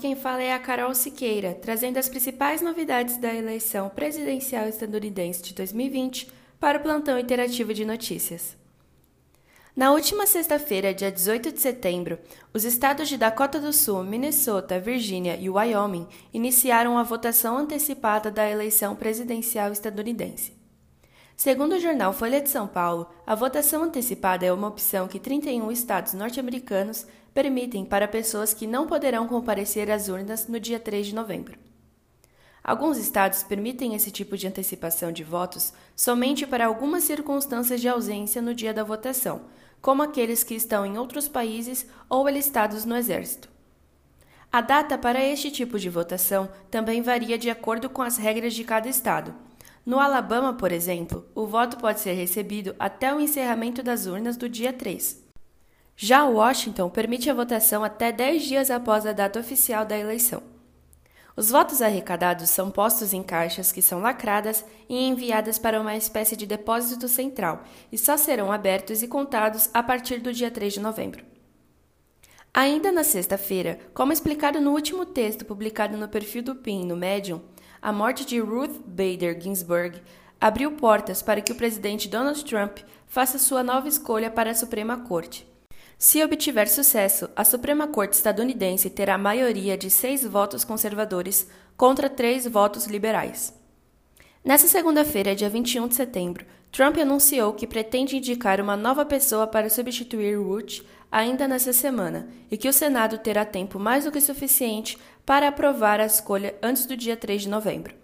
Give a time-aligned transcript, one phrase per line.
[0.00, 5.54] quem fala é a Carol Siqueira, trazendo as principais novidades da eleição presidencial estadunidense de
[5.54, 6.28] 2020
[6.58, 8.56] para o plantão interativo de notícias.
[9.76, 12.18] Na última sexta-feira, dia 18 de setembro,
[12.52, 18.50] os estados de Dakota do Sul, Minnesota, Virgínia e Wyoming iniciaram a votação antecipada da
[18.50, 20.63] eleição presidencial estadunidense.
[21.36, 25.70] Segundo o jornal Folha de São Paulo, a votação antecipada é uma opção que 31
[25.72, 31.14] estados norte-americanos permitem para pessoas que não poderão comparecer às urnas no dia 3 de
[31.14, 31.58] novembro.
[32.62, 38.40] Alguns estados permitem esse tipo de antecipação de votos somente para algumas circunstâncias de ausência
[38.40, 39.42] no dia da votação,
[39.82, 43.50] como aqueles que estão em outros países ou alistados no Exército.
[44.50, 48.62] A data para este tipo de votação também varia de acordo com as regras de
[48.62, 49.34] cada estado.
[49.84, 54.48] No Alabama, por exemplo, o voto pode ser recebido até o encerramento das urnas do
[54.48, 55.22] dia 3.
[55.96, 60.42] Já Washington permite a votação até 10 dias após a data oficial da eleição.
[61.36, 66.36] Os votos arrecadados são postos em caixas que são lacradas e enviadas para uma espécie
[66.36, 70.80] de depósito central e só serão abertos e contados a partir do dia 3 de
[70.80, 71.24] novembro.
[72.52, 77.40] Ainda na sexta-feira, como explicado no último texto publicado no perfil do PIN no Medium,
[77.84, 80.00] a morte de Ruth Bader Ginsburg
[80.40, 84.96] abriu portas para que o presidente Donald Trump faça sua nova escolha para a Suprema
[85.00, 85.46] Corte.
[85.98, 91.46] Se obtiver sucesso, a Suprema Corte estadunidense terá maioria de seis votos conservadores
[91.76, 93.52] contra três votos liberais.
[94.42, 99.70] Nessa segunda-feira, dia 21 de setembro, Trump anunciou que pretende indicar uma nova pessoa para
[99.70, 100.80] substituir Ruth
[101.10, 106.00] ainda nessa semana e que o Senado terá tempo mais do que suficiente para aprovar
[106.00, 107.94] a escolha antes do dia 3 de novembro.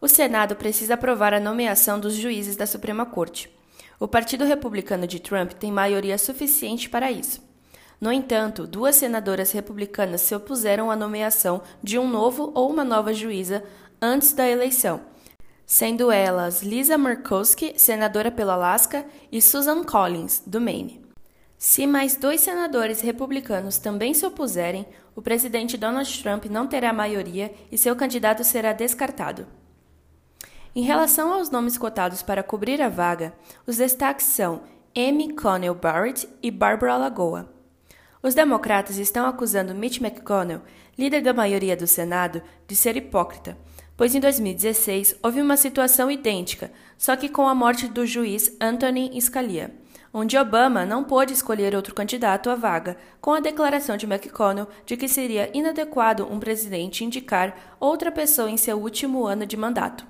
[0.00, 3.50] O Senado precisa aprovar a nomeação dos juízes da Suprema Corte.
[3.98, 7.42] O Partido Republicano de Trump tem maioria suficiente para isso.
[8.00, 13.12] No entanto, duas senadoras republicanas se opuseram à nomeação de um novo ou uma nova
[13.12, 13.62] juíza
[14.00, 15.02] antes da eleição,
[15.70, 21.00] sendo elas Lisa Murkowski, senadora pelo Alasca, e Susan Collins, do Maine.
[21.56, 27.54] Se mais dois senadores republicanos também se opuserem, o presidente Donald Trump não terá maioria
[27.70, 29.46] e seu candidato será descartado.
[30.74, 33.32] Em relação aos nomes cotados para cobrir a vaga,
[33.64, 34.62] os destaques são
[34.96, 37.48] Amy Connell Barrett e Barbara Lagoa.
[38.20, 40.62] Os democratas estão acusando Mitch McConnell,
[40.98, 43.56] líder da maioria do Senado, de ser hipócrita,
[44.00, 49.20] pois em 2016 houve uma situação idêntica, só que com a morte do juiz Anthony
[49.20, 49.74] Scalia,
[50.10, 54.96] onde Obama não pôde escolher outro candidato à vaga, com a declaração de McConnell de
[54.96, 60.06] que seria inadequado um presidente indicar outra pessoa em seu último ano de mandato.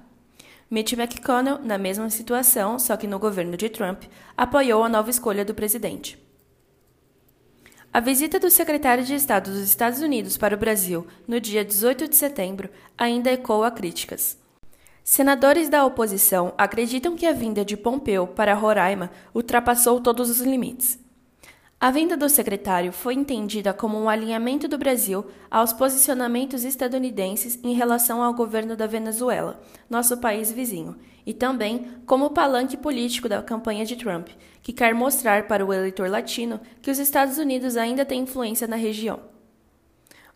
[0.71, 4.05] Mitch McConnell, na mesma situação, só que no governo de Trump,
[4.37, 6.17] apoiou a nova escolha do presidente.
[7.93, 12.07] A visita do secretário de Estado dos Estados Unidos para o Brasil no dia 18
[12.07, 14.39] de setembro ainda ecoa críticas.
[15.03, 21.01] Senadores da oposição acreditam que a vinda de Pompeu para Roraima ultrapassou todos os limites.
[21.83, 27.73] A vinda do secretário foi entendida como um alinhamento do Brasil aos posicionamentos estadunidenses em
[27.73, 29.59] relação ao governo da Venezuela,
[29.89, 34.29] nosso país vizinho, e também como palanque político da campanha de Trump,
[34.63, 38.77] que quer mostrar para o eleitor latino que os Estados Unidos ainda têm influência na
[38.77, 39.19] região.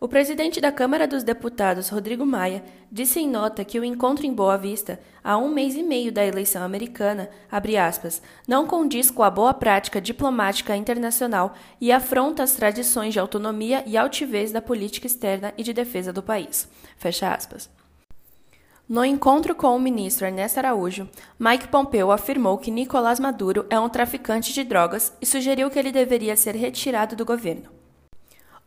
[0.05, 4.31] O presidente da Câmara dos Deputados, Rodrigo Maia, disse em nota que o encontro em
[4.31, 9.31] Boa Vista, há um mês e meio da eleição americana, aspas, não condiz com a
[9.31, 15.55] boa prática diplomática internacional e afronta as tradições de autonomia e altivez da política externa
[15.57, 16.69] e de defesa do país.
[16.97, 17.67] Fecha aspas.
[18.87, 23.89] No encontro com o ministro Ernesto Araújo, Mike Pompeo afirmou que Nicolás Maduro é um
[23.89, 27.74] traficante de drogas e sugeriu que ele deveria ser retirado do governo.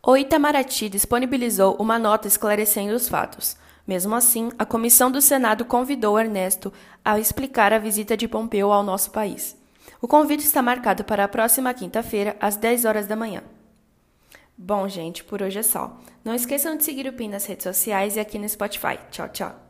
[0.01, 3.57] O Itamaraty disponibilizou uma nota esclarecendo os fatos.
[3.85, 6.71] Mesmo assim, a comissão do Senado convidou Ernesto
[7.03, 9.57] a explicar a visita de Pompeu ao nosso país.
[10.01, 13.43] O convite está marcado para a próxima quinta-feira, às 10 horas da manhã.
[14.57, 15.97] Bom, gente, por hoje é só.
[16.23, 18.99] Não esqueçam de seguir o PIN nas redes sociais e aqui no Spotify.
[19.09, 19.68] Tchau, tchau.